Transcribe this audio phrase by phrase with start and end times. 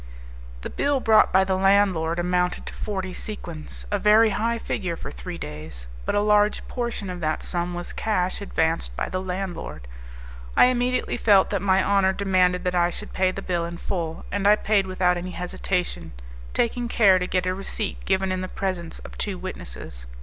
[0.61, 5.11] The bill brought by the landlord amounted to forty sequins, a very high figure for
[5.11, 9.87] three days; but a large portion of that sum was cash advanced by the landlord,
[10.57, 14.25] I immediately felt that my honour demanded that I should pay the bill in full;
[14.31, 16.13] and I paid without any hesitation,
[16.55, 20.07] taking care to get a receipt given in the presence of two witnesses.